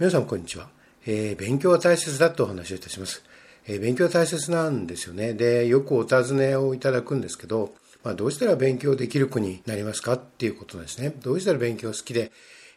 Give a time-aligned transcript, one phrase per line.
[0.00, 0.70] 皆さんこんにちは、
[1.04, 3.22] えー、勉強は大切だとお話をいたします、
[3.66, 5.34] えー、勉強は大切なんですよね。
[5.34, 11.12] でよくお尋ねをいただくんですけど、まあ、どうしたら勉強できる子になりますかっていうことですね。
[11.20, 12.32] どうしたら勉強好きで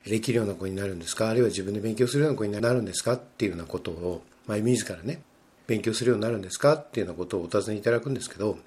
[0.06, 1.30] できるような子になるんですか？
[1.30, 3.14] あるいは自分で勉強するような子になるんですか？
[3.14, 5.22] っていうようなことを、まあ、自らね
[5.66, 6.74] 勉強するようになるんですか？
[6.74, 8.58] っていうようなことをお尋ねいただくんですけど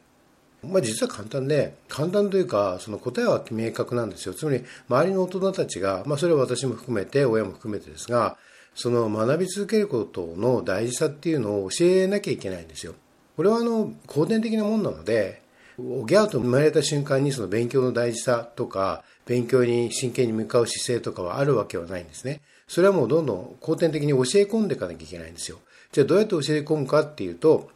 [0.63, 4.35] まあ、実は簡単で、簡単というか、その答えは明確なんですよ。
[4.35, 8.37] つまり、周りの大人たちが、まあ、それは私も含めて、親も含めてですが、
[8.75, 12.95] その学び続けることの大事さっていうのを教えなきゃいけないんですよ。
[13.37, 15.43] これはあの、後天的なもんなので、
[15.79, 22.41] おぎゃーと生まれた瞬間にその勉強の大事さとか、勉強に真剣に向かう姿勢とかはあるわけはないんですね。
[22.69, 25.59] それはもうどんどん後天的に教え込んでいかなきゃいけないんですよ。
[25.93, 27.71] じゃあどうやって教え込むかっていうと、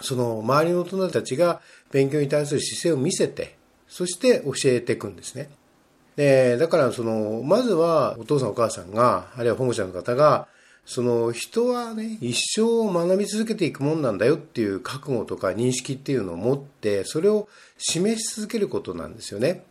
[0.00, 3.56] その周りの大人たちが勉強に対する姿勢を見せて、
[3.88, 5.48] そして教えていくんですね。
[6.16, 10.48] で、だからその、まずはお父さんお母さんが、あるいは保護者の方が、
[10.86, 19.64] その人はね、一生学び続けていくもんなんだよっていう覚悟とか認識っていうのを持って、それを示し続けることなんですよね。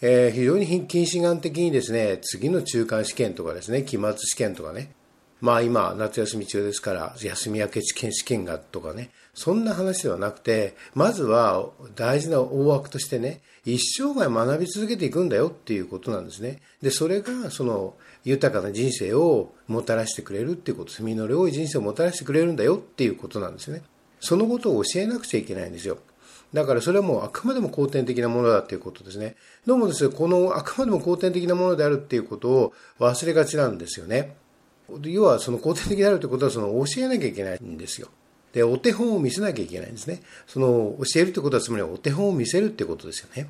[0.00, 4.92] えー、非常に近視眼的にですね、次の中間試験とかですね、期末試験とかね、
[5.40, 16.60] まあ今、夏休み中ですから、休み明け試験試験がとかね、そんな話ではなくて、まずは大事な大枠としてね、一生涯学び続けていくんだよっていうことなんですね。
[16.80, 23.82] で、それが、その、豊かな人生をもたらしてくれるっていうこと、罪の多い人生をもたらしてくれるんだよっていうことなんですね。
[24.20, 25.98] そのことを教えなくちゃいけないんですよ。
[26.52, 29.36] だからそれはもうあくまでも後天的なものだということですね。
[29.66, 34.36] どうもですね、このあくまでも後天的なものであるっていうことを忘れがちなんですよね。
[35.02, 38.08] 要はその後天的であるということはその教えなきゃいけないんですよ。
[38.52, 40.22] で、お手本を見せなきゃいけないんですね。
[40.46, 43.48] その教えるってことはつまりお手本を見せるってことですよね。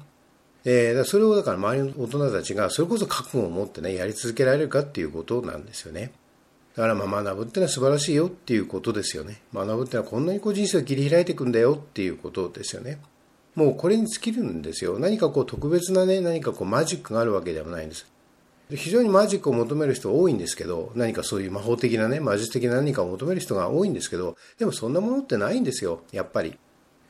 [0.64, 6.10] えー、それをだから周りの大人たちがそれこそ覚悟を持ってね、やり続けられるかっていうことなんですよね。
[6.74, 9.40] だからまあ学ぶっていうのは素晴らしいよっていうことですよね。
[9.54, 12.98] 学ぶってのはこんなにこう人生を切り開いていくんだよっていうことですよね。
[13.54, 14.98] もうこれに尽きるんですよ。
[14.98, 18.06] 何かこう特別なね、何かこうマジックがあるわけではないんです。
[18.70, 26.58] 非常にマジックを求める人多いんですけど、何かそういう魔法的なね、魔術的な何かを求める人が多いんですけど、でもそんなものってないんですよ、やっぱり。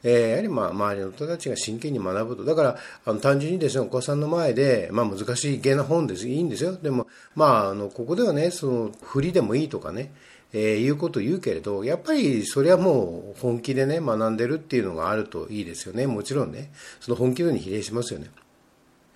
[0.03, 2.45] えー、やはりまあ周りの人たちが真剣に学ぶと。
[2.45, 6.29] だから、あの単純にですね、お子さんの前で、まあ難しい芸な本です。
[6.29, 6.77] いいんですよ。
[6.77, 10.13] でも、まあ、あの、ここではね、その、振りでもいいとかね、
[10.53, 16.07] えー、いうことを言うけれど、やっぱりそれはもう本気でね、学んでるっていうのがあるといいですよね。
[16.07, 18.31] もちろんね、その本気度に比例しますよね。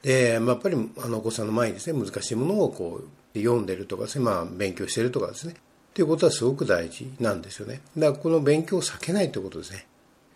[0.03, 3.03] で、やっぱりあのお子さんの前にですね、難しいものをこ
[3.35, 7.81] う読んでるとかですね、まあ、勉強してるとかですね、っていうことはすごく大事なんですよね。
[7.97, 9.87] だからこの勉強を避けないということですね。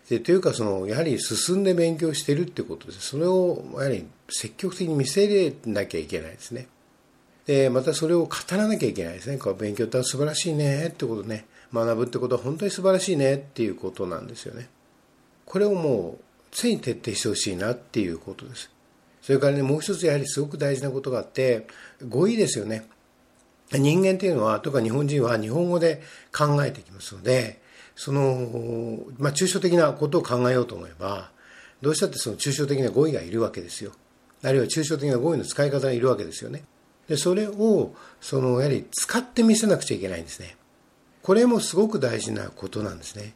[0.09, 3.01] でというかその、やはり進んで勉強してるってことです。
[3.01, 6.67] それをやはり積極的に見せれなきゃいけないですね。
[7.47, 9.37] で、またそれを語らなきゃいけないですね。
[9.37, 11.45] こう勉強って素晴らしいねってことね。
[11.73, 14.69] 学ぶってことは本当に素晴らしいねっていうことなんですよね。
[15.45, 18.69] これをもう常に徹底してほしいなっていうことです。
[19.25, 21.65] それからね、もう一つやはりすごく大事なことがあって、
[22.07, 22.87] 語彙ですよね。
[23.71, 27.59] 人間っていうのは、とか日本人は日本語で考えてきますので、
[27.95, 31.31] その、まあ、抽象的なことを考えようと思えば、
[31.81, 33.93] どうしたってその抽象的な語彙がいるわけですよ。
[34.43, 36.63] あるいは抽象的な語彙の使い方がいるわけですよね。
[37.07, 40.55] で、それを、その、やはり使ってみせなくちゃいけないんですね。
[41.23, 43.33] これもすごく大事なことなんですね。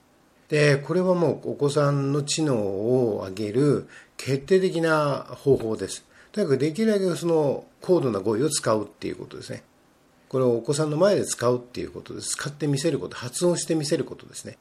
[0.49, 3.87] で、これはもうお子さんの知能を上げる
[4.17, 6.03] 決定的な方法です。
[6.31, 9.63] とにかくできるだけその高度な語彙を使うっていうことですね。
[10.27, 12.31] これをお子さんの前で使うっていうことです。
[12.31, 14.57] 使ってみせること、発音してみせることですね。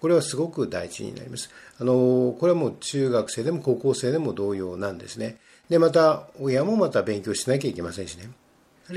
[0.00, 1.50] これはすごく大事になります。
[1.78, 5.36] あの、これはもう中学生でも高校生でも同様なんですね。
[5.68, 8.30] で、また、親もまた勉強しなきゃいけませんしね。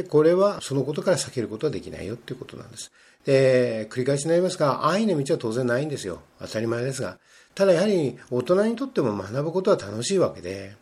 [0.02, 2.92] これはそのことから避けることはできないよっていうことなんです。
[3.26, 6.22] で、繰り返しになりますが、愛の道は当然ないんですよ。
[6.40, 7.20] 当たり前ですが。
[7.54, 10.76] ただやはり大人にとっても学ぶことは楽しいわけで、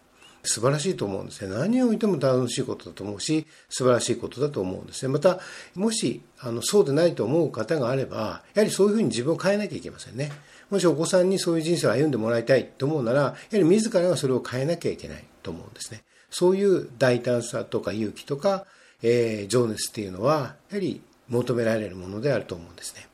[0.43, 1.55] 素晴らしいと思うんですね。
[1.55, 5.11] 何を見ても楽しいことだと思うし、素晴らしいことだと思うんですね。
[5.11, 5.39] また、
[5.75, 10.31] もし、あの、そうでないと思う方があれば、やはりそういうふうに自分を変えなきゃいけませんね。
[10.71, 16.03] もしお子さんにそういう人生を歩んでもらいたいと思うなら、やはり自らがそれを変えなきゃいけないと思うんですね。
[16.31, 18.65] そういう大胆さとか勇気とか、
[19.01, 23.07] えー、情熱っていうのは、やはり求められるものであると思うんですね。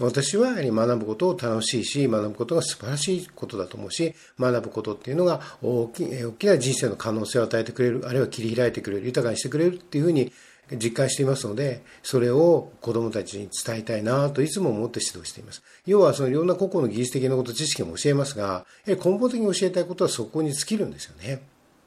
[0.00, 10.32] 私はやはり学ぶことを楽しいし、学ぶことが素晴らしいことだと思うし、学ぶことっていうのが大き大きな人生の可能性を与えてくれる、あるいは切り開いてくれる、豊かにしてくれるっていうふうに
[10.76, 15.62] 実感していますので、それを子供たちに伝えたいなといつも思って指導しています。
[15.86, 21.42] 要はそのいろんな個々の技術的なこと、知識も教えますが、根本的に教えたいことはそこに尽きるんですよね。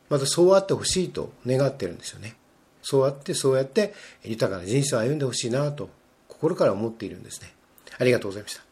[0.09, 2.35] またそうあってほしいと願ってるんですよね。
[2.87, 5.89] そうやってそうやって豊かな人生を歩んでほしいなと
[6.27, 7.51] 心から思っているんですね。
[7.97, 8.64] ありがとうございました。